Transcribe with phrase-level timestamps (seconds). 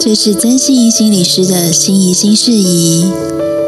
[0.00, 3.10] 这是曾心怡心理师的心怡心事宜，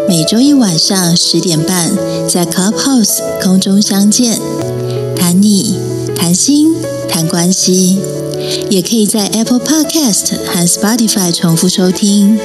[0.08, 1.90] 每周一晚上十点半
[2.28, 4.40] 在 Clubhouse 空中相见，
[5.16, 5.74] 谈你
[6.14, 6.68] 谈心
[7.08, 7.98] 谈关系，
[8.70, 12.38] 也可以在 Apple Podcast 和 Spotify 重复收听。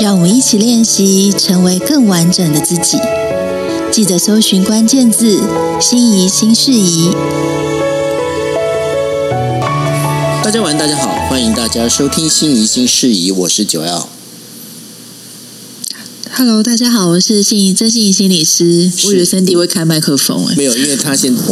[0.00, 2.98] 让我们一起练习成为更完整的自己。
[3.90, 5.40] 记得搜寻关键字
[5.80, 7.10] “心怡心事宜”。
[10.52, 14.06] 大家晚安，大家好，欢迎大家收听“心怡心事宜”，我是九幺。
[16.30, 18.92] Hello，大家好，我是心怡真心怡心理师。
[19.06, 21.42] 我以为 Cindy 会开麦克风，哎，没有，因为他现在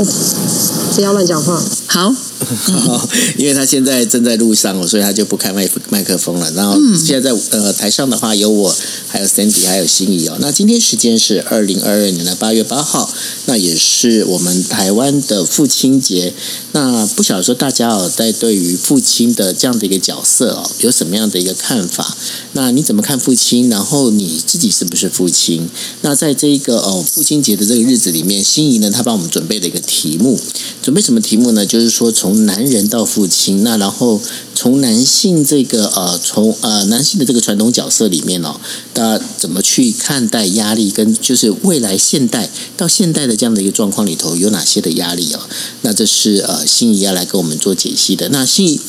[0.95, 1.65] 不要乱讲话。
[1.87, 2.15] 好。
[3.37, 6.51] 因为他现在正在路上，所以他就不开麦麦克风了。
[6.53, 8.75] 然后现在在呃台上的话，有我，
[9.09, 10.37] 还有 Sandy，还有心仪哦。
[10.41, 13.11] 那今天时间是二零二二年的八月八号，
[13.47, 16.33] 那也是我们台湾的父亲节。
[16.73, 22.17] 那不晓得说大家哦，在对于父亲的这样的一个角色哦，有什么样的一个看法？
[22.53, 23.69] 那你怎么看父亲？
[23.69, 25.69] 然后你自己是不是父亲？
[26.03, 30.39] 那在这一个哦父亲节的这个日子里面，心仪呢，他帮我们准备了一个题目，
[30.83, 31.67] 准备什么题目呢？
[31.67, 34.21] 就是说从男人到父亲，那然后
[34.55, 38.61] 从男性这个呃，从呃男性的这个传统角色里面哦，
[38.93, 45.41] 大家怎么去看待压力，跟就是未来现代到现代的这样的一个状况里头有哪些的压力哦？
[45.83, 48.29] 那这是呃心怡要来跟我们做解析的。
[48.29, 48.81] 那心怡，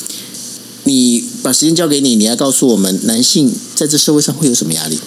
[0.84, 5.00] 你把时间交给你，你要告诉我们男性在这社会上会有什么压力？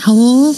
[0.00, 0.54] 好哦，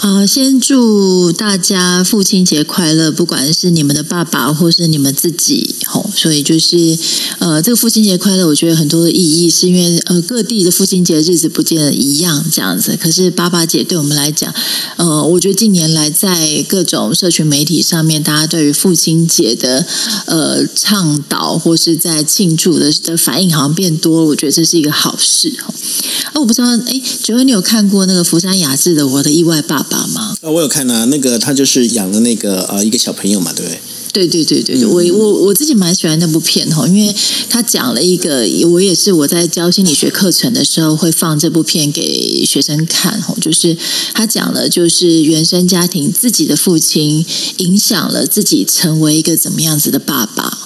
[0.00, 3.12] 啊，先祝大家父亲节快乐！
[3.12, 6.98] 不管是你们的爸爸，或是你们自己，吼，所以就是，
[7.38, 12.98] 呃，这个父亲节快乐，我觉得很多的意义，是因为呃，各地的父亲节日子不见得一样，这样子。
[13.00, 14.52] 可是爸爸节对我们来讲，
[14.96, 19.86] 呃，我觉得近年来在各种社群媒体上面，大家对于父亲节的
[20.26, 24.26] 呃倡导，或是在庆祝的的反应，好像变多了。
[24.26, 25.72] 我觉得这是一个好事，吼。
[26.32, 30.34] 啊，我不知道，哎，九月你有看过那个福山雅治的《我的意外爸爸》吗？
[30.40, 33.78] 啊，我有看啊，那个他就是养了那个呃一个小朋友嘛，对不对？
[34.12, 37.14] 对对对对，我我我自己蛮喜欢那部片哈，因为
[37.48, 43.76] 他讲了一个，我也是我在教心理学课程的时候会放这部片给学生看哈，就是
[44.12, 47.24] 他讲了，就是原生家庭自己的父亲
[47.58, 50.58] 影响了自己成为一个怎么样子的爸爸。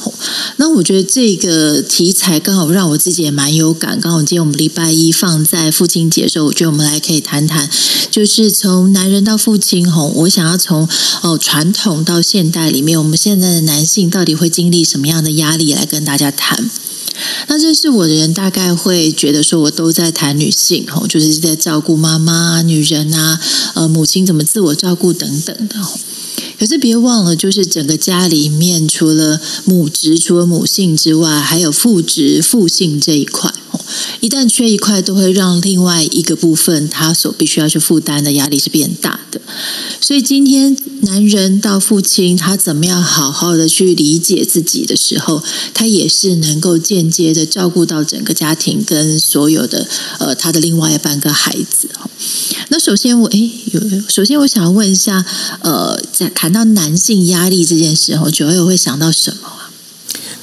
[0.57, 4.01] 那我觉得这个题材刚好让我自己也蛮有感。
[4.01, 7.69] 刚好今天我们礼拜一放在父亲节的时候，我觉得我们来可以谈谈，
[8.11, 10.89] 就是从男人到父亲吼，我想要从
[11.21, 15.75] 哦传统到现代里面，我们现在现在的男性到底会经历什么样的压力？
[15.75, 16.71] 来跟大家谈。
[17.49, 23.41] 那认识我的人大概会觉得说，我都在谈女性，吼，就是在照顾妈妈、女人啊，
[23.75, 25.77] 呃，母亲怎么自我照顾等等的。
[26.59, 33.53] 可是别忘了，就是整个家里面，除了母职、除了母性之外，还有父职、父性这一块。
[34.21, 39.41] 一旦缺一块，都会让另外一个部分他所必须要去负担的压力是变大的。
[40.01, 45.43] 所以今天男人到父亲，他怎么样好好的去理解自己的时候，
[45.73, 49.87] 他也是能够间接的照顾到整个家庭跟所有的
[50.19, 51.89] 呃他的另外一半个孩子。
[52.69, 55.25] 那首先我诶有首先我想要问一下，
[55.61, 59.49] 呃，在谈到男性压力这件事，我九月会想到什么？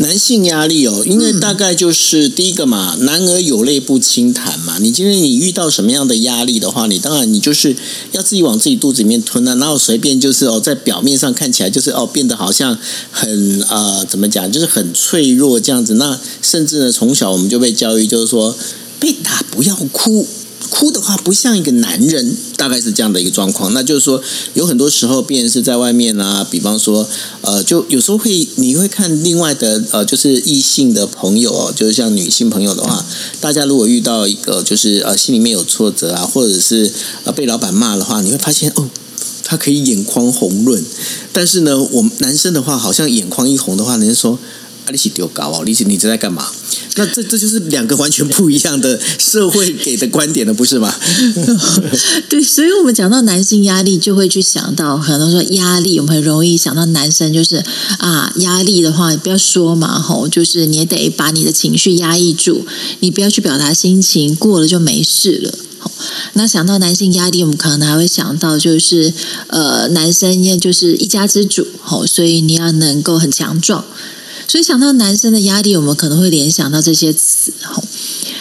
[0.01, 4.79] 男性压力哦，因为大概就是第一个嘛，男儿有泪不轻弹嘛。
[4.79, 7.75] 你今天你遇到什么样的压力的话，你当然你就是
[8.11, 12.77] 要自己往自己肚子里面吞啊，然后随便就是哦，在表面上看起来就是哦，变得好像
[13.11, 15.93] 很呃，怎么讲，就是很脆弱这样子。
[15.93, 18.57] 那甚至呢，从小我们就被教育，就是说
[18.99, 20.27] 被打不要哭。
[20.71, 23.73] 哭的话不像一个男人，大概是这样的一个状况。
[23.73, 24.21] 那就是说，
[24.53, 27.07] 有很多时候，别人是在外面啊，比方说，
[27.41, 33.05] 呃，就有时候会你会看另外的呃，就是异性的朋友哦，就是像女性朋友的话，
[33.41, 36.91] 大家如果遇到一个就是呃心里面有挫折啊，或者是
[37.25, 38.89] 呃被老板骂的话，你会发现哦，
[39.43, 40.81] 他可以眼眶红润。
[41.33, 44.39] 但是呢，我们男生的话，好像眼眶一红的话，人家说
[44.85, 46.45] 啊，你是丢高哦，你是你在干嘛？
[46.95, 50.93] 那这这就是两个完全不一样的社会给的观点了，不是吗？
[52.27, 57.63] 对，所以我们讲到男性压力，就会去想到，可能说压力，我们很容易想到男生就是
[57.99, 62.65] 啊，压力的话，不要说嘛，吼，就是你也得把你的情绪压抑住，
[62.99, 65.53] 你不要去表达心情，过了就没事了。
[66.33, 69.13] 那想到男性压力，我们可能还会想到，就是
[69.47, 73.85] 呃，男生也就是一家之主，吼，所以你要能够很强壮。
[74.51, 77.53] 所以想到男生的压力，我们可能会联想到这些词。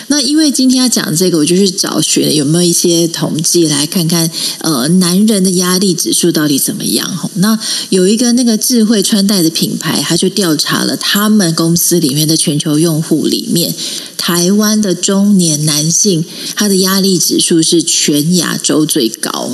[0.08, 4.28] 那因为今天要讲这个，我就去找寻有没有一些统计来看看，
[4.58, 7.30] 呃，男人的压力指数到底怎么样？
[7.34, 7.56] 那
[7.90, 13.72] 有一个那个智慧穿戴的品牌，他就调查了他们公司里面的全球用户里面，
[14.16, 16.24] 台湾的中年男性
[16.56, 19.52] 他的压力指数是全亚洲最高。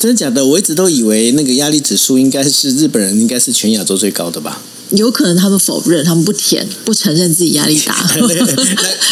[0.00, 0.44] 真的假的？
[0.44, 4.60] 我一直都以为那个压力指数应该是日本人应该是全亚洲最高的吧。
[4.90, 7.94] 有可能他们否认，他们不填，不承认自己压力大。
[8.16, 8.28] 那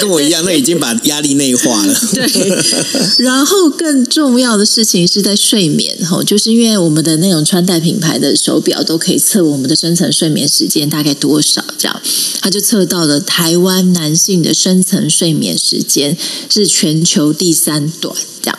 [0.01, 1.95] 跟我一样，那已经把压力内化了。
[2.13, 3.25] 对。
[3.25, 12.03] 然后更重要的事情是在睡眠，哈，就是因为我们的那种穿戴品牌的手表都可以测我们的深层睡眠时间大概多少，这样，
[12.41, 16.17] 他就测到了台湾男性的深层睡眠时间
[16.49, 18.59] 是全球第三短，这样。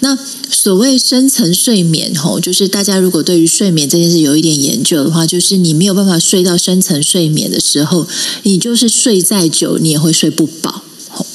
[0.00, 0.16] 那
[0.50, 8.06] 所谓深层睡眠，吼，就是大家如果对于睡眠这件事有一点研究的话，就是你没有办法睡到深层睡眠的时候，
[8.42, 10.82] 你就是睡再久，你也会睡不饱。
[11.10, 11.26] 吼，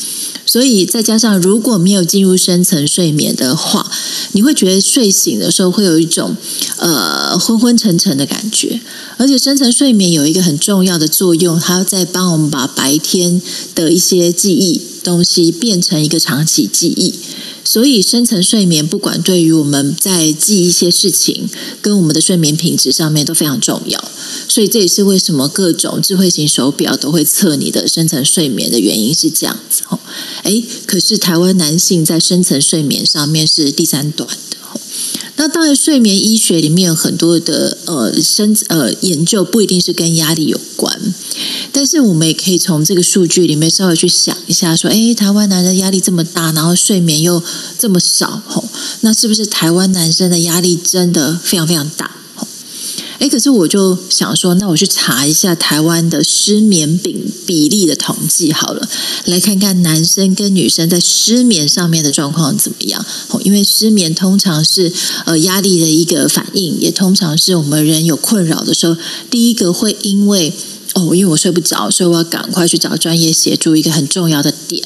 [0.45, 3.91] 所以再加上如果没有进入深层睡眠的话，
[4.33, 6.35] 你会觉得睡醒的时候会有一种
[6.77, 8.81] 呃昏昏沉沉的感觉。
[9.17, 13.39] 而且深层睡眠有一个很重要的作用，它在帮我们把白天
[13.75, 17.13] 的一些记忆东西变成一个长期记忆。
[17.65, 21.49] 所以深层睡眠不管对于我们在记一些事情，
[21.81, 24.11] 跟我们的睡眠品质上面都非常重要。
[24.47, 29.83] 所以这也是为什么各种智慧型手表都会测你的深层睡眠的原因是这样子。
[29.89, 29.99] 哦，
[30.43, 34.57] 诶，可是台湾男性在深层睡眠上面是第三短的。
[35.43, 40.97] 那当然，睡眠医学里面很多的呃深呃研究，不一定是跟压力有关。
[41.73, 47.43] 但是我们也可以从这个数据里面稍微去想一下，说，诶，台湾男人压力这么大，然后睡眠又
[47.77, 48.63] 这么少，吼，
[49.01, 52.12] 那是不是台湾男生的压力真的非常非常大？
[53.23, 57.15] 诶，可是我就想说，那我去查一下台湾的失眠比
[57.45, 58.85] 比例的统计好了，
[59.23, 63.05] 来看看男生跟女生在失眠上面的状况怎么样。
[63.45, 64.91] 因为失眠通常是
[65.25, 68.97] 呃压力的一个反应，也通常是我们人有困扰的时候，
[69.31, 70.51] 第一个会因为。
[70.95, 73.75] 哦，因为我睡不着，所以我要赶快去找专业协助。
[73.75, 74.83] 一个很重要的点，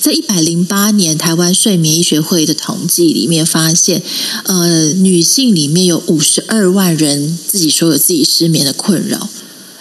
[0.00, 4.02] 在一百零八年台湾睡眠医学会的统计里面发现，
[4.44, 9.28] 呃，女性里面有五十二万人自己说有自己失眠的困扰，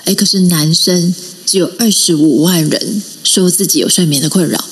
[0.05, 1.13] 哎，可是男生
[1.45, 4.65] 只有二十五万人说自己有睡眠的困扰，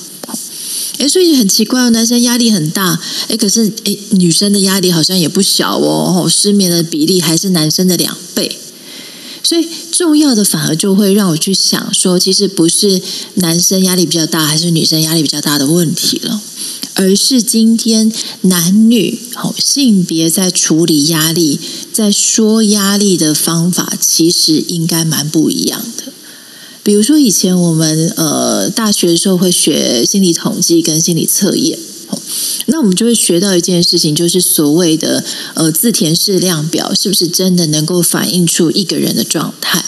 [0.97, 8.59] 哎，所以很奇怪哦，男生压力很大，哎，可是哎，女生的压力好像也不小哦，失眠的比例还是男生的两倍。
[9.43, 13.01] 所以重要的反而就会让我去想说，其实不是
[13.35, 16.41] 男生压力比较大还是女生压力比较大的问题了，
[16.95, 18.11] 而是今天
[18.41, 21.59] 男女好性别在处理压力、
[21.91, 26.13] 在说压力的方法，其实应该蛮不一样的。
[26.81, 31.77] 比如说以前我们呃大学的时候会学心理统计跟心理测验。
[32.67, 39.83] 那我们就会学到一件事情，就是所谓的呃自填式量表，是不是真的能够反映出一个人的状态？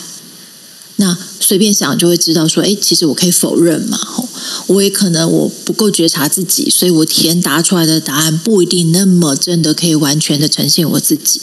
[0.97, 4.27] 那随便想就会知道说，哎，其实我可以否认嘛，吼，
[4.65, 11.39] 我也可能我不够觉察自己，所以我填答出来的答案不一定那么真的可以完全的呈现我自己。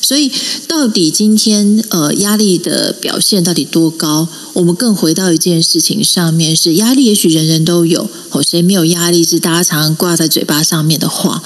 [0.00, 0.30] 所以，
[0.68, 4.28] 到底今天呃压力的表现到底多高？
[4.52, 11.42] 我们更回到一件事情上面，是压力，也许人人都有，哦，谁没有压力是大家常常挂在嘴巴上面的话。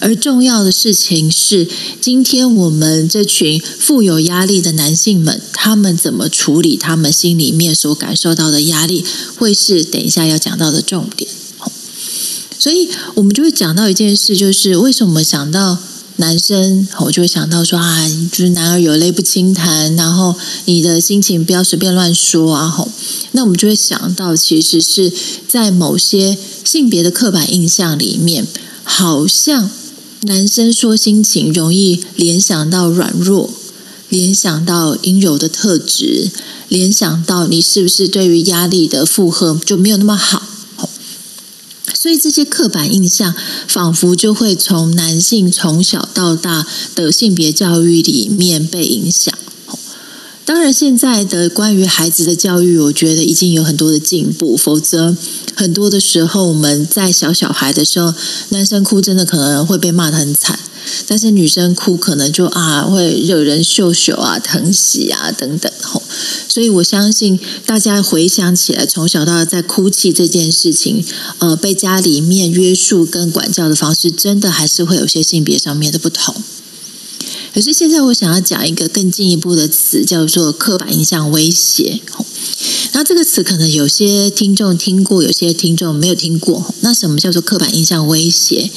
[0.00, 1.68] 而重要的事情是，
[2.00, 9.04] 今天我们这群富有压力的男性们，他们怎么处理他们心心里面所感受到的压力，
[9.36, 11.30] 会是等一下要讲到的重点。
[12.58, 15.78] 所以我们就会讲到一件事，就是为什么想到。
[16.20, 22.90] 男生，我就会想到说啊，就是男儿有泪不轻弹，然后你的心情不要随便乱说啊，吼。
[23.30, 25.12] 那我们就会想到，其实是
[25.46, 28.44] 在某些性别的刻板印象里面，
[28.82, 29.70] 好像
[30.22, 33.48] 男生说心情容易联想到软弱，
[34.08, 36.32] 联想到阴柔的特质，
[36.68, 40.42] 联想到你是不是对于压力的负荷就没有那么好。
[41.94, 43.34] 所以这些刻板印象，
[43.66, 49.36] 仿佛就会从男性从小到大的性别教育里面被影响。
[50.48, 54.56] 当然，现在的关于孩子的教育，我觉得已经有很多的进步。
[54.56, 55.14] 否则，
[55.54, 58.14] 很多的时候我们在小小孩的时候，
[58.48, 60.58] 男生哭真的可能会被骂得很惨。
[61.06, 66.02] 但是女生哭可能就啊会惹人秀秀啊疼惜啊等等吼，
[66.48, 71.04] 所以我相信大家回想起来，从小到大在哭泣这件事情，
[71.40, 76.34] 呃，被家里面约束跟管教的方式，真的还是会有些性别上面的不同。
[77.54, 82.00] 可是现在我想要讲一个更进一步的词，叫做刻板印象威胁。
[82.92, 86.74] 那这个词可能有些听众听过，有些听众没有听过。
[86.80, 88.70] 那什么叫做刻板印象威胁？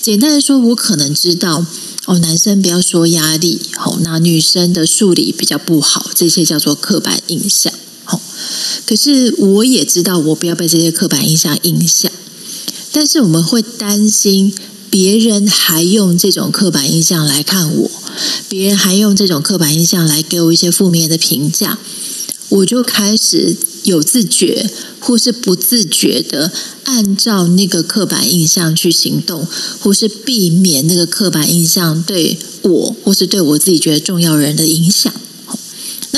[0.00, 1.64] 简单的说，我可能知道
[2.06, 7.72] 哦，男生不要说压力，哦，那女生的数理比较不好，这些叫做刻板印象。
[8.04, 8.20] 好，
[8.86, 12.10] 可是我也知道，我不要被这些刻板印象影响。
[12.92, 14.54] 但是我们会担心
[14.90, 17.90] 别人还用这种刻板印象来看我，
[18.48, 21.78] 别人还用这种刻板印象来给我一些负面的评价。
[22.48, 26.52] 我就开始有自觉或是不自觉的
[26.84, 29.44] 按照那个刻板印象去行动，
[29.80, 35.12] 或是避免那个刻板印象对我或是对我自己觉得重要人的影响。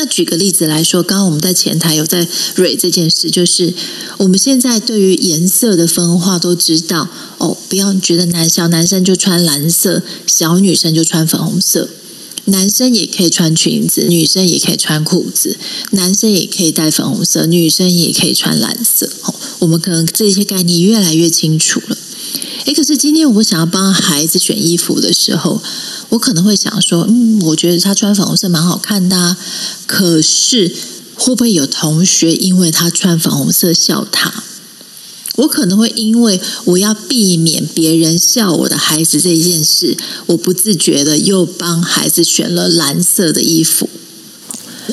[0.00, 2.24] 那举个例子来说，刚刚我们在前台有在
[2.54, 3.74] 蕊这件事，就是
[4.18, 11.88] 我们现在对于颜色的分化都知道哦，不要觉得男小男生就穿蓝色，小女生就穿粉红色。
[12.44, 15.58] 男生也可以穿裙子，女生也可以穿裤子，
[15.90, 19.10] 男生也可以戴粉红色，女生也可以穿蓝色。
[19.24, 21.98] 哦我们可能这些概念越来越清楚了。
[22.68, 25.62] 诶，可是今天我想要帮孩子选衣服的时候，
[26.10, 29.38] 我可能会想说，嗯，我觉得他穿粉红色蛮好看的啊。
[29.86, 30.76] 可是
[31.14, 34.44] 会不会有同学因为他穿粉红色笑他？
[35.36, 39.96] 我可能会因为我要避免别人笑我的孩子这件事，
[40.26, 43.88] 我不自觉的又帮孩子选了蓝色的衣服。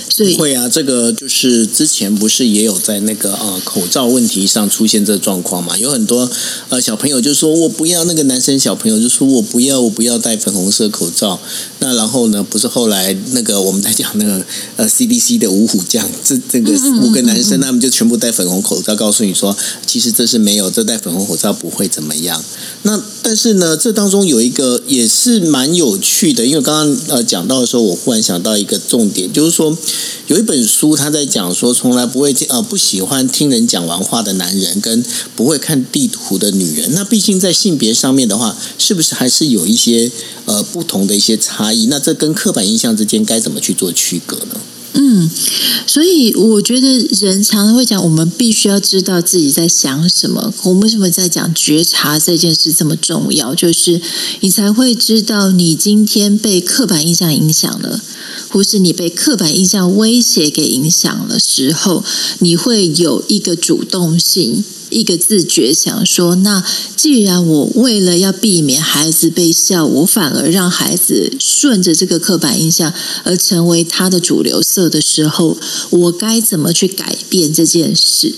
[0.09, 5.77] 所以会啊，这个就是之前不是也有在那个呃口罩问题上出现这状况嘛？
[5.77, 6.29] 有很多
[6.69, 11.39] 呃小朋友就说我不要，那个男生小朋友就说我不要，我不要戴粉红色口罩。
[11.79, 16.71] 那然后呢，不是后来那个我们在讲那个呃 CDC 的五虎将，这这个
[17.01, 22.43] 五个男生他们就全部戴粉红口罩，告诉你说其实这是没有，这戴粉红口罩不会怎么样。
[22.83, 29.77] 那但是呢，这当中有一个也是蛮有趣的，因为刚刚呃讲到的时候，我忽然想到一个重点，就是说。
[30.27, 35.03] 有一本书，他在讲说，从来不会听呃不喜欢听人讲完话的男人，跟
[35.35, 36.93] 不会看地图的女人。
[36.93, 40.11] 那毕竟在性别上面的话，是不是还是有一些
[40.45, 41.87] 呃不同的一些差异？
[41.87, 44.59] 那这跟刻板印象之间该怎么去做区隔呢？
[44.97, 45.29] 嗯，
[45.85, 46.87] 所以我觉得
[47.19, 50.53] 人常常会讲，我们必须要知道自己在想什么。
[50.63, 53.53] 我们为什么在讲觉察这件事这么重要？
[53.53, 54.01] 就是
[54.39, 58.01] 你才会知道，你今天被刻板印象影响了。
[58.49, 62.03] 或是你被刻板印象威胁给影响了时候，
[62.39, 66.63] 你会有一个主动性，一个自觉，想说：那
[66.95, 75.57] 既然我为了要避免孩子被笑，我反而让孩子顺着这个刻板印象而成为他的主流色的时候，
[75.89, 78.35] 我该怎么去改变这件事？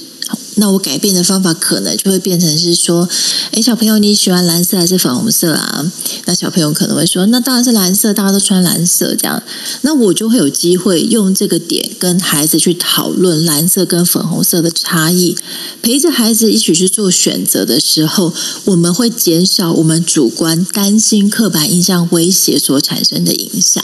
[0.55, 3.07] 那我改变的方法可能就会变成是说，
[3.51, 5.91] 诶，小朋友你喜欢蓝色还是粉红色啊？
[6.25, 9.43] 那小朋友可能会说，那当然是蓝色，大家都穿蓝色这样。
[9.81, 15.36] 那我就会有机会用这个点跟孩子去讨论蓝色跟粉红色的差异，
[15.84, 18.34] 陪着孩子一起去做选择的时候，
[18.65, 23.84] 我们会减少我们主观担心刻板印象威胁所产生的影响。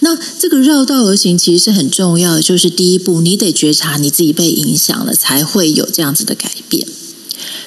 [0.00, 6.86] 那这个绕道而行其实是很重要的，就是第一步，你得觉察你自己被影响了，才会有这样子的改变。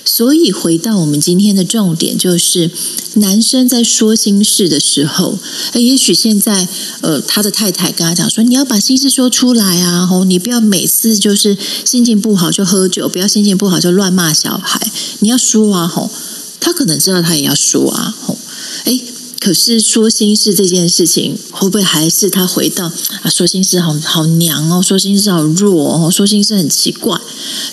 [0.06, 2.70] 所以回到我们今天的重点，就是
[3.14, 5.40] 男生在说心事的时候，
[5.76, 6.68] 也许现在
[7.02, 16.12] 呃他的太太跟他讲说，你要把心事说出来啊，吼，你不要每次就是心情不好就喝酒，不要心情不好就乱骂小孩，你要说啊，吼，
[16.60, 18.38] 他可能知道他也要说啊，吼，
[18.86, 19.02] 诶。
[19.44, 22.86] 可是说心事这件事情，会不会还是他回到
[23.24, 23.30] 啊？
[23.30, 27.20] 说心事好好娘哦，说心事好弱哦，说心事很奇怪。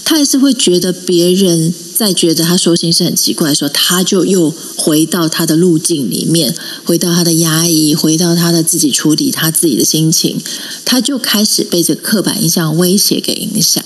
[0.05, 6.53] 他还是会觉得别人在觉得他说心事很奇怪的时候，他就又回到他的路径里面，
[6.85, 10.41] 回到他的压抑，回到他的自己处理他自己的心情，
[10.85, 13.85] 他就开始被这个刻板印象威胁给影响。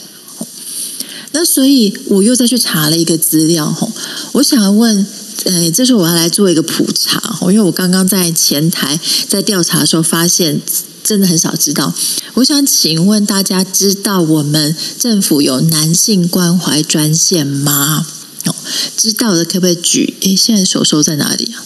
[1.32, 3.92] 那所以我又再去查了一个资料，吼，
[4.32, 5.06] 我想要问。
[5.44, 8.98] 呃，这时候我要来做一个普查，因为我刚刚在前台
[9.28, 10.62] 在调查的时候发现，
[11.02, 11.92] 真的很少知道。
[12.34, 18.06] 我想请问大家，知道我们政府有男性关怀专线吗？
[18.46, 18.54] 哦，
[18.96, 20.14] 知道的可不可以举？
[20.20, 21.62] 诶，现在手手在哪里啊？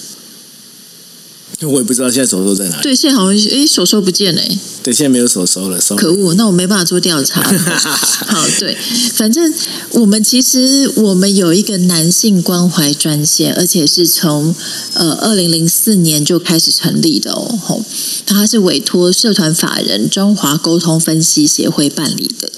[1.62, 2.82] 我也不知道现在手手在哪里。
[2.82, 4.40] 对，现在好像诶，手收不见了。
[4.82, 5.80] 对，现在没有手手了。
[5.80, 5.96] 收。
[5.96, 7.42] 可恶，那我没办法做调查。
[7.42, 8.76] 好，对，
[9.14, 9.52] 反正
[9.90, 14.54] 我们其实我们有一个男性关怀专线，而且是从
[14.94, 17.58] 呃二零零四年就开始成立的哦。
[17.60, 17.84] 吼
[18.24, 22.50] 它是委托社团法人中华沟通分析协会办理的。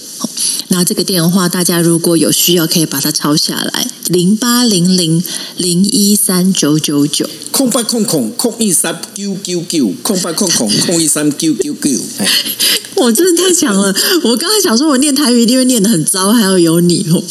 [0.68, 5.22] 那这个电话大家如果有需要，可以把它抄下来：零八零零
[5.56, 11.90] 零一三九九九空八空空空一三九九九空八空空空一三九九九。
[12.96, 13.94] 我真的太强了！
[14.24, 17.24] 我刚才想说，我念台语一定会念的很糟，还要有你哦。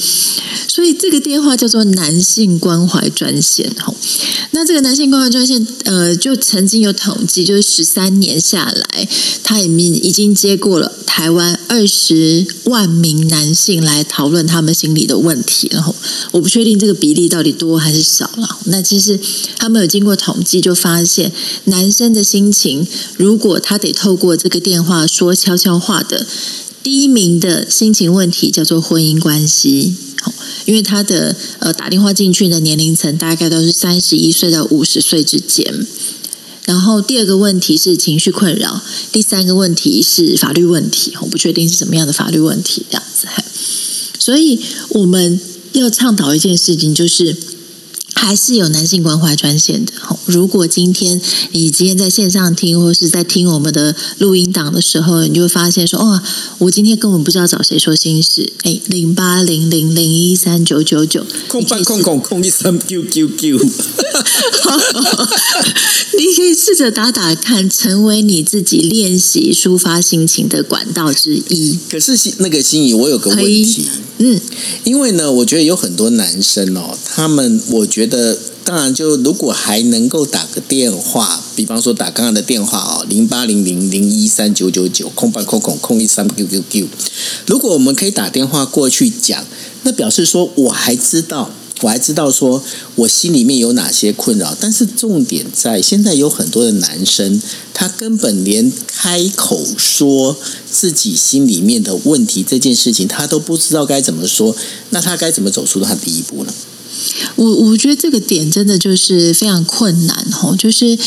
[0.67, 3.95] 所以这个电话叫做男性关怀专线吼。
[4.51, 9.07] 那这个男性关怀专线，呃，就曾经有统计，就是十三年下来，
[9.43, 15.69] 他已经已经接过了台湾二十万名男性来讨论他们心理的问题。
[15.71, 15.95] 然后
[16.31, 18.57] 我不确定这个比例到底多还是少了。
[18.65, 19.17] 那其实
[19.57, 21.31] 他们有经过统计，就发现
[21.65, 22.85] 男生的心情，
[23.15, 26.25] 如果他得透过这个电话说悄悄话的，
[26.83, 29.93] 第一名的心情问题叫做婚姻关系。
[30.65, 35.87] 因为他的呃打电话进去的年龄层大概都是三十一岁到五十岁之间，
[36.69, 38.79] 然后第二个问题是情绪困扰，
[39.11, 43.27] 第三个问题是法律问题，我不确定是什么样的法律问题这样子，
[44.19, 45.41] 所以我们
[45.73, 47.35] 要倡导一件事情就是。
[48.21, 49.93] 还是有男性关怀专线的。
[50.25, 51.19] 如果今天
[51.53, 56.21] 你今天在线上听，或是在听我们的录音档的时候，你就会发现说：“哦，
[56.57, 63.57] 我今天根本不知道找谁说心事。”哎，零八零零零一三九九九，空八空空空一三九九九。
[66.17, 71.79] 你可以试着打打看，成为你自己练习抒发心情的管道之一。
[71.89, 74.41] 可是那个心仪，我有个问题，嗯，
[74.83, 86.85] 因为呢，我觉得有很多男生哦，他们我觉得，的当然就如果还能够打个电话，比方说打刚刚的电话哦，零八零零零一三九九九空八空空空一三九九九，
[87.45, 89.45] 如果我们可以打电话过去讲，
[89.83, 91.51] 那表示说我还知道。
[91.81, 92.61] 我还知道说
[92.95, 97.41] 我心里面有哪些困扰，但是重点在现在有很多的男生，
[97.73, 100.35] 他根本连开口说
[100.69, 104.53] 自己心里面的问题这件事情，他都不知道该怎么说，
[104.89, 106.53] 那他该怎么走出他第一步呢？
[107.35, 110.97] 我我觉得这个点真的就是非常困难吼，就是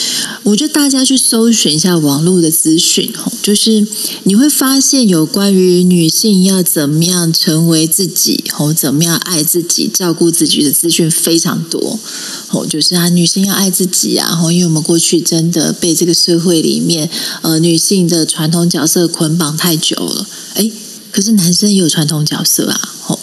[0.44, 3.86] 我觉得大家去搜寻一下网络的资讯吼，就是
[4.24, 11.98] 你会发现有关于女性要怎么样成为自己吼，怎么样爱自己、照顾自己的资讯非常多
[12.48, 17.10] 吼，就是啊，女性要爱自己啊，因为我们过去真的被这个社会里面
[17.42, 20.70] 呃女性的传统角色捆绑太久了，哎，
[21.10, 23.18] 可是男生也有传统角色啊，吼。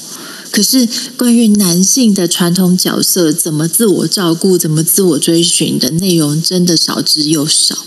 [0.51, 7.77] 可是，关于男性的传统角色怎么自我照顾、怎么自我追寻的内容，真的少之又少。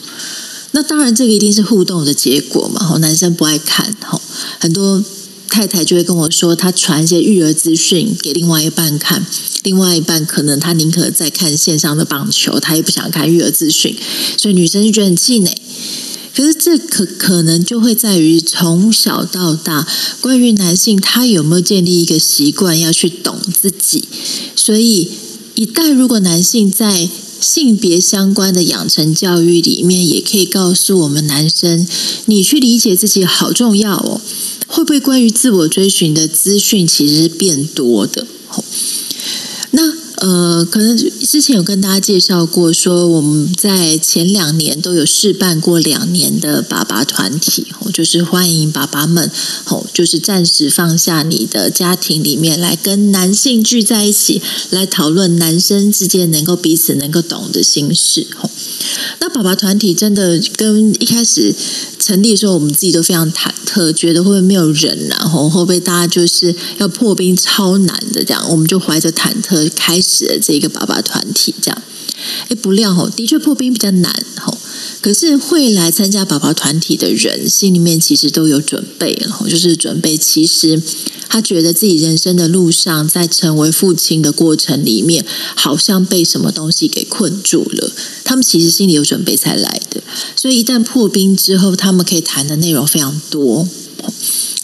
[0.71, 2.83] 那当然，这个一定是互动的结果嘛。
[2.83, 4.23] 吼，男生不爱看，吼，
[4.59, 5.05] 很多
[5.49, 9.27] 太太就会跟我说，她传一些育儿资讯给另外一半看，
[9.63, 13.95] 另外一半可能他宁可在看线上的棒球，他也不想看育儿资讯，
[14.39, 15.57] 所以女生就觉得很气馁。
[16.35, 19.87] 可是这可可能就会在于从小到大，
[20.21, 24.05] 关于男性他有没有建立一个习惯要去懂自己，
[24.57, 25.11] 所以
[25.55, 27.09] 一旦如果男性在
[27.41, 31.87] 性别相关的养成教育里面，也可以告诉我们男生，
[32.27, 34.21] 你去理解自己好重要哦。
[34.69, 38.27] 会不会关于自我追寻的资讯其实是变多的？
[40.23, 49.29] 呃，可能之前有跟大家介绍过，说我们在前两年都有试办过两年的爸爸团体，就是欢迎爸爸们，
[49.67, 58.29] 哦，就是暂时放下你的家庭里面，来跟男性聚在一起，来讨论男生之间能够彼此能够懂的心事。
[59.19, 61.53] 那爸爸团体真的跟一开始
[62.03, 70.27] 成立的时候，我们自己都非常忐忑，觉得会不会没有人，然后会不会大家就是要破冰超难的这样，我们就怀着忐忑开始。
[70.27, 71.83] 了这个爸爸团体，这样，
[72.49, 74.57] 哎，不料吼，的确破冰比较难吼。
[75.03, 80.17] 可是会来参加宝宝团体的人，心里面其实都有准备，就是准备。
[80.17, 80.81] 其实
[81.29, 87.93] 他觉得自己人生的路上，在成为父亲的过程里面，好像被什么东西给困住了。
[88.23, 90.01] 他们其实心里有准备才来的，
[90.37, 93.69] 所以一旦破冰之后，他们可以谈的内容非常多。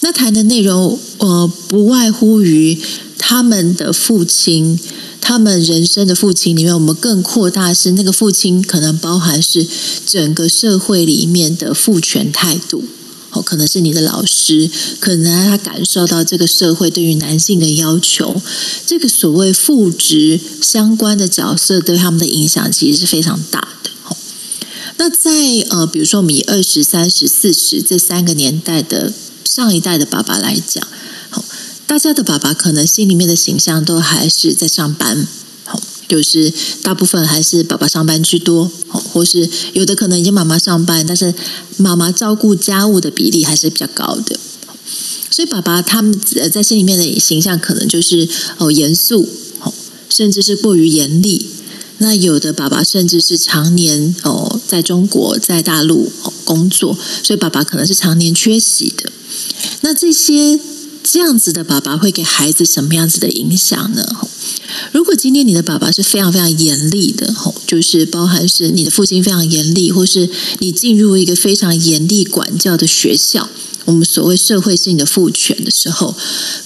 [0.03, 2.79] 那谈的内容，呃，不外乎于
[3.18, 4.79] 他们的父亲。
[5.29, 9.67] 他们人生的父亲里面，我们更扩大是那个父亲，可能包含是
[10.07, 12.83] 整个社会里面的父权态度。
[13.33, 18.41] 哦，可能是你的老师，可能他感受到这个社会对于男性的要求，
[18.87, 23.91] 这个所谓父职相关的角色对他们的影响，其实是非常大的。
[24.97, 25.31] 那在
[25.69, 29.12] 呃，比如说我们以二十三十四十这三个年代的
[29.45, 30.88] 上一代的爸爸来讲。
[31.88, 35.27] 大家的爸爸可能心里面的形象都还是在上班，
[36.07, 41.35] 就是大部分还是爸爸上班居多，或是有的可能已经妈妈上班，但是
[41.79, 44.38] 妈妈照顾家务的比例还是比较高的。
[45.31, 46.14] 所以爸爸他们
[46.53, 49.27] 在心里面的形象可能就是哦严肃，
[50.11, 51.46] 甚至是过于严厉。
[52.01, 56.12] 那有的爸爸甚至是常年哦在中国在大陆
[56.44, 59.11] 工作，所以爸爸可能是常年缺席的。
[59.81, 60.61] 那这些
[61.11, 64.07] 这样子的爸爸会给孩子什么样子的影响呢？
[64.92, 73.49] 如果今天你的爸爸是非常非常严厉的，吼，就是包含是你的父亲非常严厉，或是你进入一个非常严厉管教的学校，
[73.87, 76.14] 我们所谓社会性的父权的时候，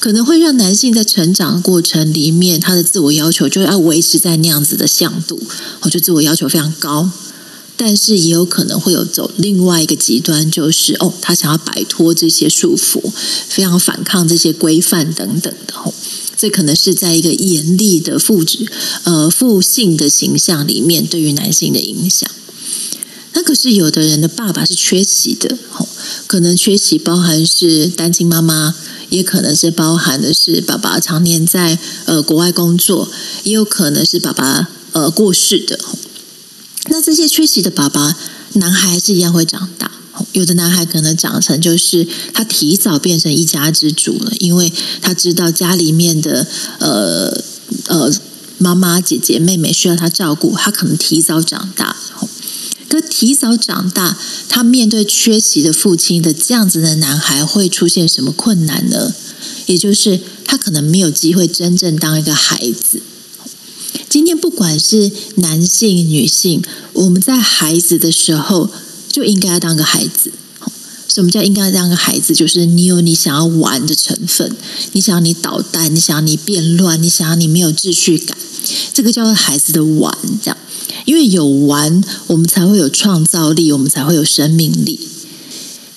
[0.00, 5.40] 可能会让男性在成长过程里面，他的自我要求就要维持在那样子的向度，
[5.82, 7.08] 我就自我要求非常高，
[7.76, 13.02] 但是也有可能会有走另外一个极端，就是哦，他想要摆脱这些束缚，
[13.48, 15.92] 非常反抗这些规范等等的，吼。
[16.36, 18.66] 这可能是在一个严厉的父职
[19.04, 22.28] 呃父性的形象里面，对于男性的影响。
[23.34, 25.56] 那可是有的人的爸爸是缺席的，
[26.26, 28.74] 可能缺席包含是单亲妈妈，
[29.08, 33.08] 也可能是包含的是爸爸常年在呃国外工作，
[33.44, 35.78] 也有可能是爸爸呃过世的。
[36.88, 38.16] 那这些缺席的爸爸，
[38.54, 39.90] 男孩是一样会长大。
[40.32, 46.46] 有的男孩可能长成就是他提早变成一家之主了，因为他知道家里面的
[46.78, 47.42] 呃
[47.86, 48.12] 呃
[48.58, 51.96] 妈妈、姐姐、妹妹需要他照顾，他可能提早长大。
[52.88, 54.18] 可提早长大，
[54.50, 59.14] 他面对缺席的父亲的这样子的男孩会出现什么困难呢？
[59.64, 63.00] 也就是他可能没有机会真正当一个孩子。
[64.12, 68.68] 今天不管是男性、女性，我们在孩子的时候。
[69.08, 70.32] 就应该要当个孩子。
[71.06, 72.34] 什么叫应该要当个孩子？
[72.34, 74.56] 就是你有你想要玩的成分，
[74.92, 78.36] 你想要你捣蛋，你想要你变乱，你想要你没有秩序感，
[78.94, 80.16] 这个叫做孩子的玩。
[80.42, 80.56] 这样，
[81.04, 84.98] 因为有玩，我们才会有创造力，我们才会有生命力。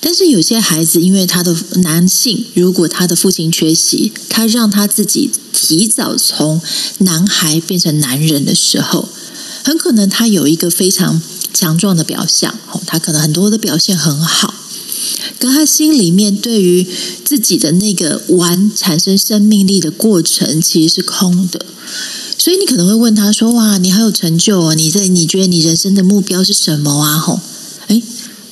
[0.00, 6.60] 但是有些孩子，因为他的男性，如果他的父亲缺席，他让他自己提早从
[6.98, 9.08] 男孩变成男人的时候，
[9.64, 11.22] 很可能他有一个非常。
[11.54, 14.52] 强壮的表象，他可能很多的表现很好，
[15.38, 16.86] 可他心里面对于
[17.24, 21.64] 自己的那个玩产生生命力的过程其实是空的，
[22.36, 24.74] 所以你可能会问他说：“哇，你很有成就啊！
[24.74, 27.40] 你在你觉得你人生的目标是什么啊？”吼，
[27.86, 28.02] 诶，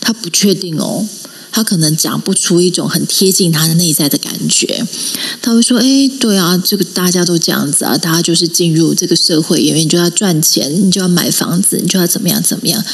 [0.00, 1.06] 他不确定哦。
[1.54, 4.84] 他可能讲不出一种很贴近他的内在的感觉，
[5.40, 12.84] 他会说：“哎，对啊，这个大家都这样子啊，大家就是进入这个社会，因为你就要赚钱，你就要买房子，你就要怎么样怎么样。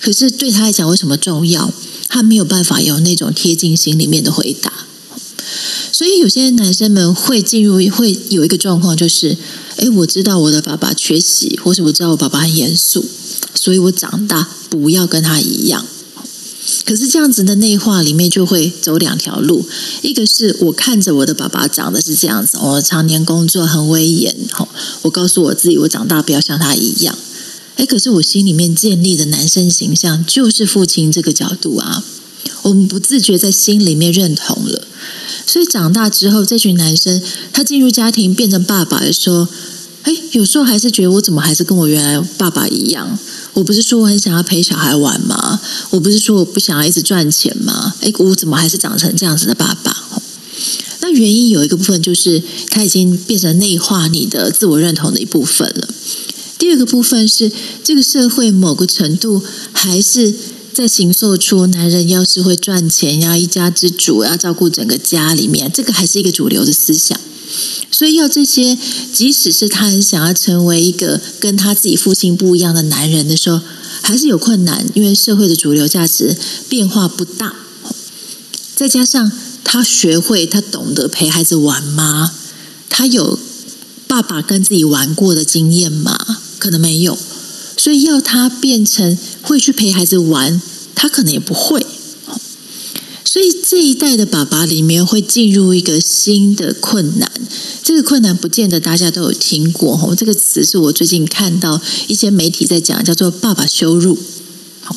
[0.00, 1.70] 可是对他来讲，为什么重要？
[2.08, 4.72] 他没有办法有那种贴近心里面的回答。
[5.92, 9.36] 所以有些男生们会进入，会有一个状况，就是：
[9.76, 13.04] 哎，我知道我的爸爸缺席，或是我知道我爸爸很严肃，
[13.54, 15.84] 所以我长大不要跟他一样。”
[16.84, 19.64] 可是这样子的内化里面就会走两条路，
[20.02, 24.68] 一个是我看着我的爸爸长得是这样子，我常年工作很威严，吼
[25.02, 27.16] 我告诉我自己，我长大不要像他一样。
[27.76, 32.02] 诶，可是我心里面建立的男生形象就是父亲这个角度啊，
[32.62, 34.86] 我们不自觉在心里面认同了，
[35.46, 37.20] 所以长大之后，这群男生
[37.52, 39.46] 他进入家庭变成爸爸的时候，
[40.04, 43.18] 诶，有时候还是觉得我怎么还是跟我原来爸爸一样。
[43.56, 45.58] 我不是说我很想要陪小孩玩吗？
[45.88, 47.94] 我不是说我不想要一直赚钱吗？
[48.02, 49.96] 哎，我怎么还是长成这样子的爸爸？
[51.00, 55.88] 那原因有一个部分就是他已经变成内化你的自我认同的一部分了。
[56.58, 57.50] 第二个部分是
[57.82, 59.42] 这个社会某个程度
[59.72, 60.34] 还是
[60.74, 67.18] 在形塑出男人要是会赚钱，要一家之主，要照顾整个家里面，这个还是一个主流的思想。
[67.90, 68.76] 所以要这些，
[69.12, 73.60] 即使是他很想要成为一个跟他自己父亲不一样的男人的时候，
[74.02, 76.36] 还是有困难，因为社会的主流价值
[76.68, 77.54] 变化不大。
[78.74, 79.32] 再加上
[79.64, 82.32] 他学会，他懂得陪孩子玩吗？
[82.90, 83.38] 他有
[84.06, 86.18] 爸爸跟自己玩过的经验吗？
[86.58, 87.16] 可能没有。
[87.78, 90.60] 所以要他变成会去陪孩子玩，
[90.94, 91.86] 他可能也不会。
[93.36, 97.30] 所以这一代的爸爸里面会进入一个新的困难，
[97.82, 104.18] 这个困难不见得大家都有听过吼，这个词是我最近看到一些媒体在讲，叫做“爸爸羞辱”。
[104.80, 104.96] 好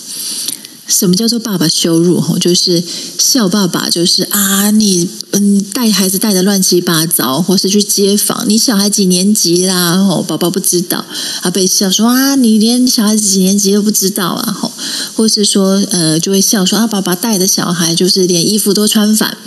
[0.89, 2.19] 什么叫做爸爸羞辱？
[2.19, 2.83] 吼，就是
[3.17, 10.03] 笑爸爸，就是啊，你嗯带孩子带的乱七八糟，或是去街访，你小孩几年级啦？
[10.03, 11.05] 吼，宝宝不知道
[11.41, 14.51] 啊，被笑说啊，你连小孩子几年级都不知道啊？
[14.51, 14.71] 吼，
[15.15, 19.37] 或是说呃，就会笑说啊，爸爸带的小孩就是连衣服都穿反，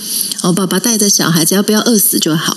[0.42, 2.56] 哦，爸爸带的小孩只要不要饿死就好。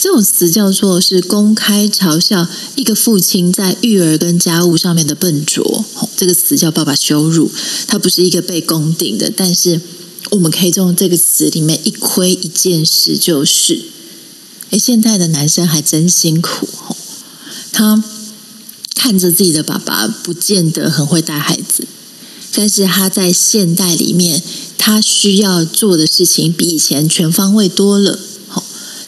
[0.00, 5.84] 这种词叫做是公开嘲笑一个父亲在育儿跟家务上面的笨拙，
[6.16, 7.50] 这个词叫“爸爸羞辱”。
[7.88, 9.80] 它不是一个被公定的，但是
[10.30, 13.82] 我们可以从这个词里面一窥一件事，就是，
[14.70, 16.96] 哎，现在的男生还真辛苦哦。
[17.72, 18.04] 他
[18.94, 21.84] 看着自己的爸爸，不见得很会带孩子，
[22.52, 24.40] 但是他在现代里面，
[24.78, 28.20] 他需要做的事情比以前全方位多了。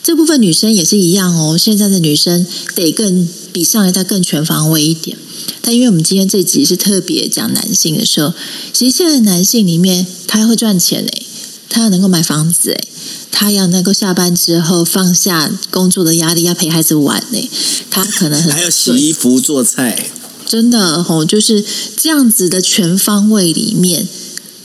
[0.00, 1.56] 好，这部分女生也是一样哦。
[1.58, 5.16] 现在的女生得更比上一代更全方位一点。
[5.62, 8.32] 但因为我们今天这集是特别讲男性的时候，
[8.72, 11.26] 其实现在的男性里面，他会赚钱诶，
[11.68, 12.88] 他要能够买房子诶，
[13.30, 17.48] 他要能够下班之后放下工作的压力，要陪孩子玩诶，
[17.90, 20.10] 他可能很还要洗衣服做菜，
[20.46, 21.64] 真的吼，就是
[21.96, 24.08] 这样子的全方位里面，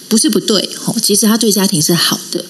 [0.07, 2.45] 不是不对吼，其实他对家庭是好的，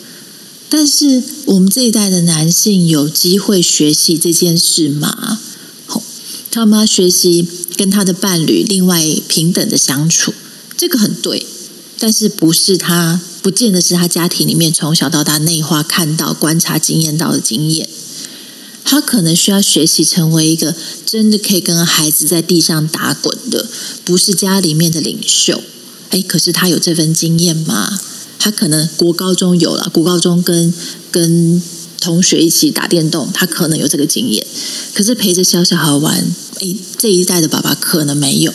[0.78, 5.40] 但是我们这一代的男性有机会学习这件事吗？
[5.86, 6.04] 吼，
[6.52, 7.48] 他们学习。
[7.78, 10.34] 跟他的伴侣另外平等的相处，
[10.78, 11.46] 这个很对，
[12.00, 17.90] 但是不是他不见得是他家庭里面从小到大内化看到、观察、经验到的经验。
[18.86, 20.74] 他可能需要学习成为一个
[21.06, 23.68] 真的可以跟孩子在地上打滚的，
[24.06, 25.62] 不是家里面的领袖。
[26.12, 28.00] 哎，可是他有这份经验吗？
[28.46, 30.72] 他可能国高中有了，国高中跟
[31.10, 31.60] 跟
[32.00, 34.46] 同学一起打电动，他可能有这个经验。
[34.94, 36.24] 可是陪着小小孩玩。
[36.60, 38.54] 诶，这一代的爸爸可能没有。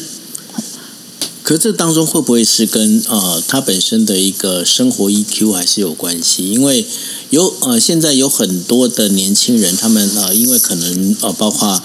[1.43, 6.49] 可这当中会不会是跟呃他本身的一个生活 EQ 还是有关系？
[6.49, 6.87] 因为
[7.31, 11.83] 有呃现在有很多的年轻人，他们呃因为可能呃包括。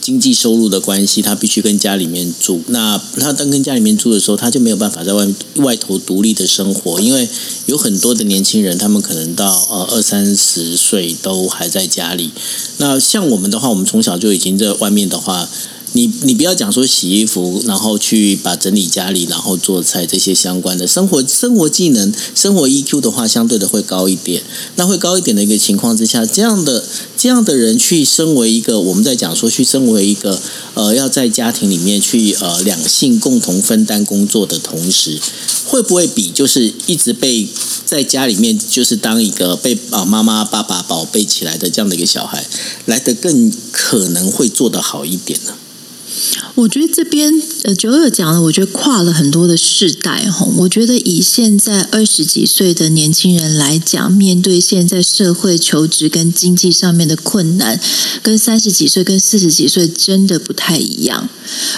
[0.00, 2.62] 经济收入的关系，他必须跟家里面住。
[2.68, 7.28] 那他当跟家里面住的时候，他就没有办法在外外头独立的生活，因为
[7.66, 12.30] 有很多的年轻人，他们可能到呃二三十岁都还在家里。
[12.78, 15.48] 那像我们的话，我们从小就已经在外面的话。
[15.92, 24.42] 你你不要讲说洗衣服，然后去把整理家里，然后做菜这些相关的生活生活技能、生活 EQ 的话，相对的会高一点。
[24.76, 26.84] 那会高一点的一个情况之下，这样的
[27.16, 30.40] 这样的人去身为一个我们在讲说去身为一个
[30.74, 35.18] 呃要在家庭里面去呃两性共同分担工作的同时，
[35.66, 37.48] 会不会比就是一直被
[37.84, 42.46] 在家里面就是当一个被啊妈妈爸爸宝贝起来的这样的一个小孩
[42.86, 45.54] 来的更可能会做得好一点呢？
[46.54, 50.46] 我觉得这边呃，九二讲了，我觉得跨了很多的世代哈。
[50.58, 57.80] 我觉得以现在二十几岁的年轻人来讲，面对现在社会求职跟经济上面的困难，
[58.22, 61.28] 跟三十几岁跟四十几岁真的不太一样。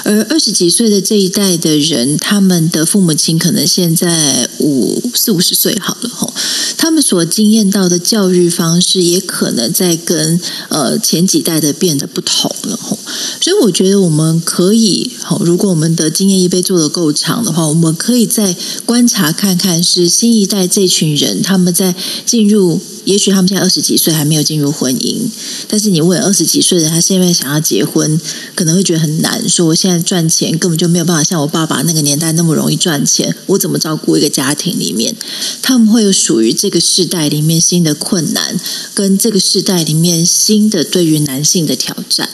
[0.05, 6.33] 而二十几岁的这一代的人，他们的父母亲可能现在五四五十岁好了哈，
[6.77, 12.97] 他们所经验到的教育方式，也可能在跟呃前几代的变得不同了哈。
[13.41, 18.55] 所以我觉得我们我们可以，好，如果我们的经验一杯做得够长的话，我们可以再
[18.87, 21.93] 观察看看，是新一代这群人他们在
[22.25, 25.23] 进入，也许他们现在二十几岁还没有进入婚姻，
[25.67, 28.21] 但是你问二十几岁的，他现在想要结婚，
[28.55, 35.17] 可能会觉得很难，说我现在赚钱根本就没有办法像我爸爸那个年代那么容易赚钱，我怎么照顾一个家庭里面？
[35.61, 38.57] 他们会有属于这个世代里面新的困难，
[38.95, 42.29] 跟这个世代里面新的对于男性的挑战。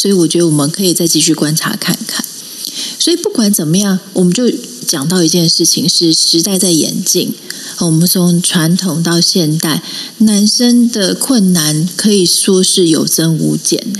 [0.00, 2.24] 所以我觉得我们可以再继续观察看看。
[2.98, 4.50] 所以不管怎么样，我们就
[4.86, 7.34] 讲到一件事情：是时代在演进。
[7.80, 9.82] 我们从传统到现代，
[10.18, 13.92] 男生的困难可以说是有增无减。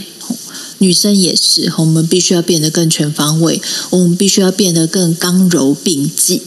[0.79, 3.61] 女生也是，我们必须要变得更全方位，
[3.91, 6.41] 我们必须要变得更刚柔并济。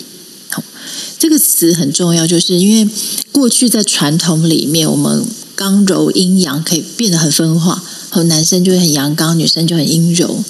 [1.19, 2.91] 这个词很重要，就是因为
[3.31, 5.23] 过去在传统里面，我们
[5.55, 7.83] 刚柔阴阳可以变得很分化。
[8.13, 10.43] 和男生就会很阳刚，女生就很阴柔。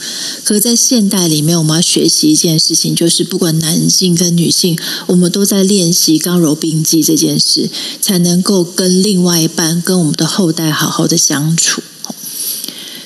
[0.44, 7.70] 可是在现代里面，我们要学习一件事情，就是不管男性跟女性，我们都在练习刚柔并济这件事，
[8.02, 11.82] 才能够跟另外一半、跟我们的后代好好的相处。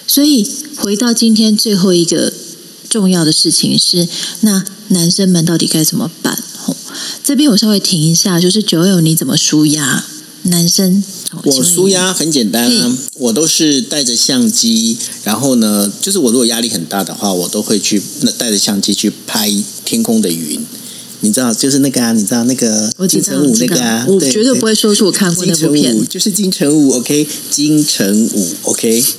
[0.08, 2.34] 所以回到今天最后一个
[2.90, 4.08] 重要的事情是，
[4.42, 6.44] 那男生们到底该怎么办？
[7.24, 10.04] 这边我稍微停一下，就是九友你怎么舒压？
[10.50, 11.04] 男生。
[11.44, 18.02] 我舒压很简单啊，我都是带着相机，然后呢，就是我如果压力很大的话，我都会去
[18.38, 19.54] 带着相机去拍
[19.86, 20.66] 天空的云。
[21.28, 29.04] 你知道，就是那个啊，你知道那个金城武那个啊，我绝对不会说出我看过那部片，就是金城武，OK，金城武，OK。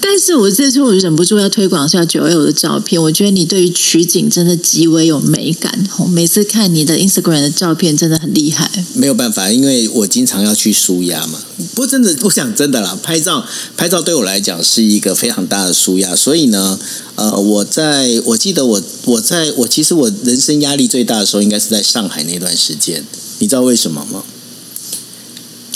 [0.00, 5.72] 但是我这次我忍不住要推广一下九友的照片，我觉得你对于取景真的极为有美感。
[6.10, 8.70] 每次看你的 Instagram 的照片真的很厉害。
[8.94, 11.38] 没有办法，因为我经常要去舒压嘛。
[11.74, 16.78] 不过真的，我想真的啦，拍照拍照对我来讲是一个非常大的舒压，所以呢。
[17.16, 23.04] 呃，我在我记得我我在我其其实我人生压力最大的时候，应该是在上海那段时间。
[23.38, 24.24] 你知道为什么吗？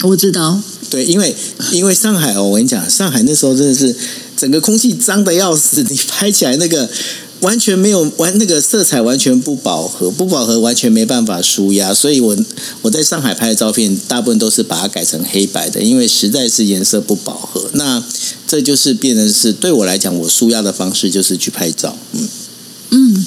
[0.02, 1.34] 我知道，对，因为
[1.72, 3.94] 因为上海哦，我跟你讲，上海那时候真的是
[4.36, 6.88] 整个空气脏的要死，你拍起来那个。
[7.40, 12.36] 完全没有完，那个色彩完全不饱和，不饱和完全没办法舒压，所以我
[12.82, 17.70] 我在上海拍的照片大部分都是把它改成黑白的，因为实在是颜色不饱和。
[17.74, 18.02] 那
[18.46, 21.96] 这就是变成是对我来讲，我舒压的方式就是去拍照。
[22.12, 22.28] 嗯
[22.90, 23.26] 嗯，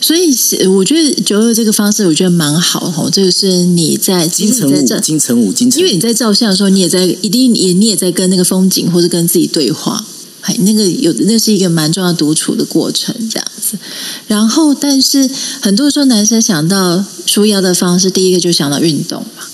[0.00, 0.32] 所以
[0.68, 10.06] 我觉得九二这个方式我觉得蛮好哈，就是你在金城武，金城武，金城武，因为你在照相的时候，你也在一定也你也在跟那个风景或者跟自己对话。
[10.42, 13.78] 哎，那个有那是一个蛮重要独处的过程，这样子。
[14.26, 19.44] 然后，但是很多时候男生想到舒压的方式，第一个就想到运动嘛，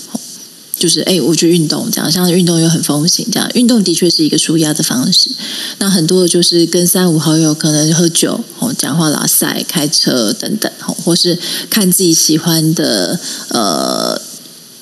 [0.77, 5.29] 就是哎，我去运动，这样像运动又很风行，这样运动的确是一个舒压的方式。
[5.77, 10.71] 那很多的就是跟三五好友可能喝酒、哦讲话、拉塞、开车等等，
[11.03, 11.37] 或是
[11.69, 14.21] 看自己喜欢的呃。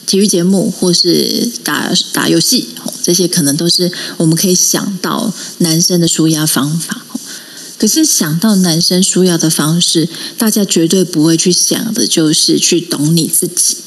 [0.08, 2.70] 体育节目或是打打游戏，
[3.08, 7.06] 这些可能都是我们可以想到男生的舒压方法。
[7.78, 13.78] 可是想到男生舒压的方式，大家绝对不会去想的，就是去懂你自己。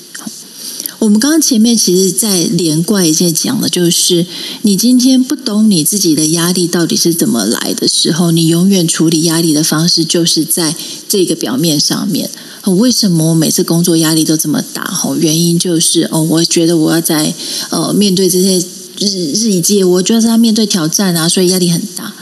[1.00, 4.24] 我们刚刚前面其实，在连贯一件讲的，就是
[4.62, 10.74] 你今天不懂你自己的压力到底是怎么来的时候，你永远处理压力的方式，就是在
[11.08, 12.30] 这个表面上面。
[12.66, 14.84] 为什么我每次工作压力都这么大？
[14.84, 17.34] 哈，原因就是哦，我觉得我要在
[17.70, 18.62] 呃面对这些
[19.00, 22.14] 日日以继夜，我就要在面对挑战啊，所以压力很大。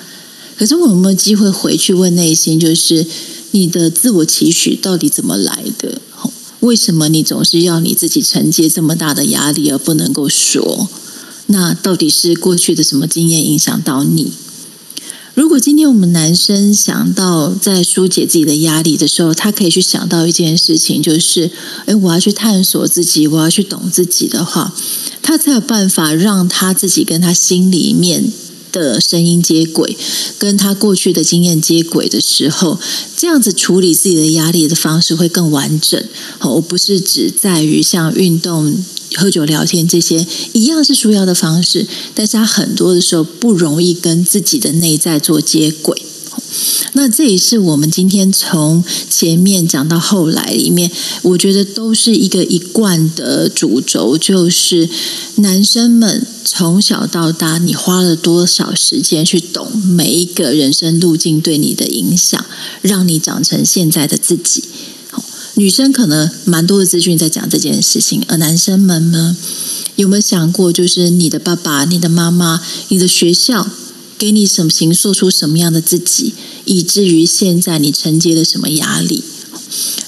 [0.57, 3.05] 可是我有没有机会回去问内心，就是
[3.51, 6.01] 你的自我期许到底怎么来的？
[6.61, 10.88] 为什么你总是要你自己承接这么大的压力而不能够说？
[11.47, 14.33] 那到底是过去的什么经验影响到你？
[15.38, 21.48] 如果今天我们男生想到在疏解自己的压力的时候，他可以去想到一件事情，就是，
[21.87, 24.74] 诶，我要去探索自己，我要去懂自己的话，
[25.22, 28.33] 他才有办法让他自己跟他心里面
[28.72, 29.96] 的声音接轨，
[30.40, 32.81] 跟他过去的经验接轨的时候，
[33.16, 36.03] 这样子处理自己的压力的方式会更完整。
[36.40, 38.77] 好，我不是只在于像运动。
[39.14, 46.03] 喝酒聊天这些一样是舒压的方式，但是他很多的时候不容易跟自己的内在做接轨。
[46.92, 50.90] 那这也是我们今天从前面讲到后来里面，
[51.23, 54.88] 我觉得都是一个一贯的主轴，就是
[55.37, 62.42] 男生们从小到大，你花了多少时间去懂每一个人生路径对你的影响，
[62.83, 64.64] 让你长成现在的自己。
[65.59, 69.37] 女生可能蛮多的资讯在讲这件事情，而男生们呢，
[69.97, 73.68] 有没有想过，就是你的爸爸、你的妈妈、你的学校
[74.16, 76.33] 给你什么形塑出什么样的自己，
[76.64, 79.25] 以至于现在你承接了什么压力？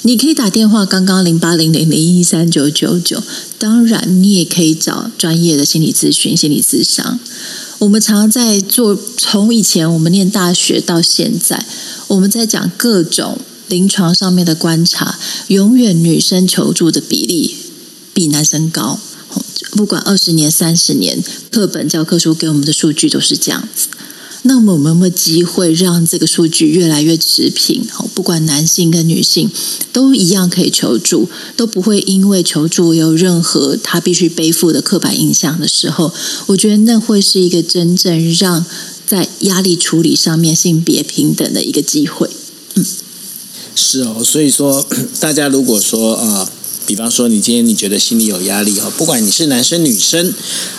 [0.03, 3.21] 你可以打电话，刚刚零八零零零一三九九九，
[3.59, 7.19] 当然你也可以找专业的心理咨询、心理咨商。
[7.81, 11.67] 我们常常在做，从以前我们念大学到现在，
[12.07, 13.37] 我们在讲各种。
[13.71, 17.57] 临床上面的观察，永远女生求助的比例
[18.13, 18.99] 比男生高。
[19.71, 23.87] 不管二十年、三十年，课本教科书给我们的数据都是这样子。
[24.43, 27.85] 那么我们有没有机会让这个数据越来越持平？
[28.15, 29.51] 不管男性跟女性
[29.93, 36.13] 都一样可以求助，都不会因为求助有任何他必须背负的刻板印象的时候，
[36.47, 38.65] 我觉得那会是一个真正让
[39.07, 42.29] 在压力处理上面性别平等的一个机会。
[42.75, 42.85] 嗯。
[43.75, 44.87] 是哦，所以说
[45.21, 46.49] 大家如果说、呃，
[46.87, 50.35] 比方说你今天你觉得心里有压力哦，不管你是男生女生，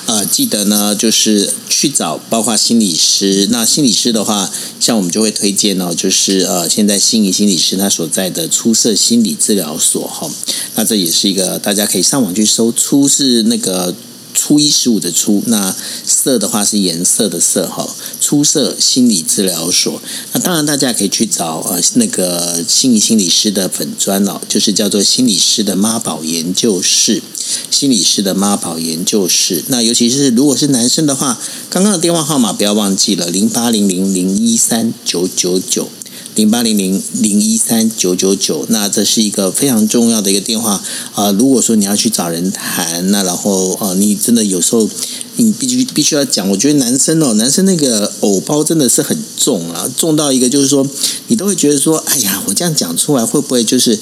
[0.05, 3.47] 呃，记得呢就是去找包括心理师。
[3.51, 10.31] 那心理师的话，像我们就会推荐哦，就是呃，现在心仪心理师他所在的出色心理治疗所哈、哦。
[10.75, 13.95] 那这也是一个大家可以上网去搜，出是那个。
[14.33, 17.87] 初一十五的初，那色的话是颜色的色哈。
[18.19, 20.01] 初色心理治疗所，
[20.33, 27.21] 那当然大家可以去找呃那个心理心理师的粉专哦，就是叫做心理师的妈宝研究室，
[27.69, 29.63] 心理师的妈宝研究室。
[29.67, 31.39] 那尤其是如果是男生的话，
[31.69, 35.89] 刚刚的电话号码不要忘记了，零八零零零一三九九九。
[36.35, 40.81] 零八零零零一三九九九，那这是一个非常重要的一个电话
[41.13, 41.31] 啊、呃！
[41.33, 44.89] 如果说你要去找人谈，那然后啊、呃，你真的有时候
[45.35, 46.49] 你必须必须要讲。
[46.49, 50.87] 我觉得男生哦，男生那个偶包真的是很重啊，重到一个就是说，
[51.27, 53.99] 你都会觉得说，哎呀，我这样讲出来会不会就是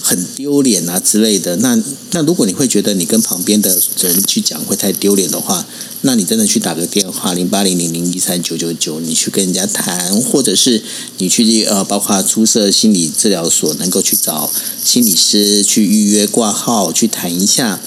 [0.00, 1.56] 很丢脸啊之类的。
[1.56, 1.80] 那
[2.12, 5.66] 那如果你会觉得你跟旁边的人去讲会太丢脸的话，
[6.02, 10.82] 那你真的去打个电话零八零零零一三九九九，你去跟人家谈，或者是
[11.18, 14.50] 你去呃，包括出色心理治疗所，能够去找
[14.82, 17.80] 心理师去预约挂号去谈一下。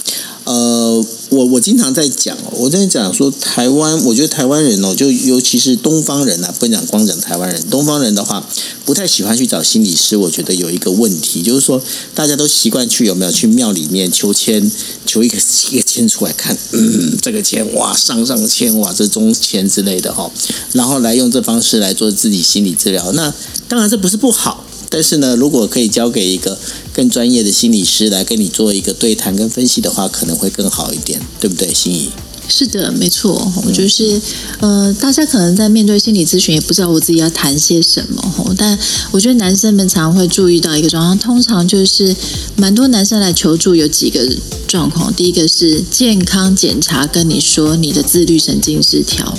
[0.45, 8.45] 呃，我我经常在讲，我在讲说台湾，我觉得台湾人哦，就尤其是东方人啊，不能讲光讲台湾人，东方人的话
[8.83, 10.17] 不太喜欢去找心理师。
[10.17, 11.81] 我觉得有一个问题，就是说
[12.13, 14.69] 大家都习惯去有没有去庙里面求签，
[15.07, 15.37] 求一个
[15.71, 20.29] 一个签出来看，嗯，这个签哇上上签哇这中签之类的哈，
[20.73, 23.11] 然后来用这方式来做自己心理治疗。
[23.13, 23.33] 那
[23.69, 24.65] 当然这不是不好。
[24.93, 26.55] 但是呢，如果可以交给一个
[26.93, 32.11] 更专业的心理师来跟你做一个对谈跟分析的话，可能会更好一点，对不对，心怡？
[32.47, 33.51] 是的，没错。
[33.65, 34.21] 我就是，
[34.59, 38.53] 呃，大家可能在面对心理咨询，也不知道我自己要谈些什么。
[38.55, 38.77] 但
[39.11, 42.15] 我觉得男生们常会注意到一个状况，通常就是
[42.55, 44.29] 蛮多男生来求助，有几个
[44.67, 45.11] 状况。
[45.15, 49.35] 第一个是健康检查，跟你说你的自律神经失调。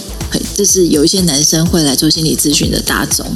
[0.55, 3.27] 这是有一些男生会来做心理咨询的大宗。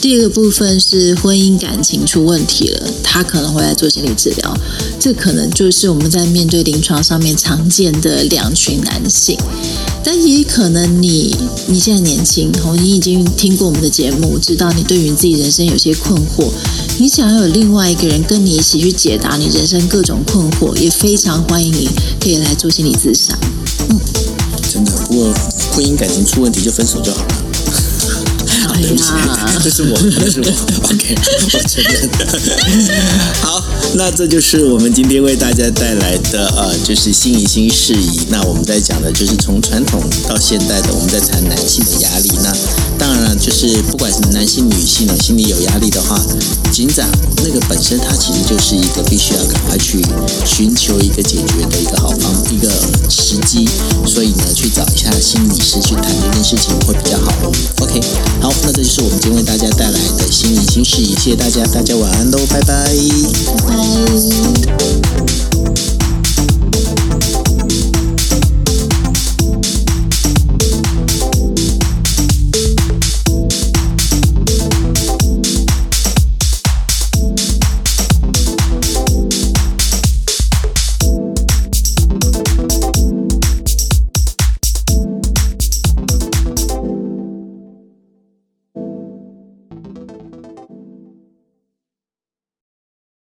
[0.00, 4.56] 第二个部分是婚姻感情出问题了，他可能会来做心理治疗。
[5.00, 9.36] 这可能就是我们在面对临床上面常见的两群男性。
[10.04, 11.34] 但也可能你
[11.66, 16.48] 你现在年轻，你已经听过我们的节目，知道你对于自己人生有些困惑，
[16.98, 21.88] 你想要有另外一个人跟你一起去解答你人生各种困惑，也非常欢迎你
[22.20, 23.34] 可以来做心理咨询。
[23.88, 23.98] 嗯，
[24.70, 25.55] 真的，不过。
[25.76, 27.55] 婚姻感情出问题就分手就好了。
[28.80, 29.04] 对不起，
[29.62, 30.46] 这是我，这是我。
[30.90, 31.14] OK，
[31.52, 32.08] 我承认。
[33.42, 33.62] 好，
[33.94, 38.20] 那这就是我们今天为大家带来的呃，就是心怡新事宜。
[38.28, 42.30] 那我们在讲的就是从传统到现代的，我们在谈男性的压力。
[42.42, 42.52] 那
[42.98, 46.20] 当然了，就是不管是男性、女性呢，心里有压力的话，
[46.70, 47.08] 警长
[47.44, 50.04] 那个本身它其实就是一个必须要赶快去
[50.44, 52.68] 寻求一个解决的一个好方一个
[53.08, 53.68] 时机。
[54.06, 57.32] 所以呢，去找一下心理师去谈这件事情会比较好。
[57.80, 58.00] OK，
[58.40, 58.52] 好。
[58.66, 62.92] 那这就是我们今天为大家带来的心怡新事宜，谢谢大家，大家晚安喽，拜拜，
[63.64, 63.76] 拜
[64.76, 65.45] 拜。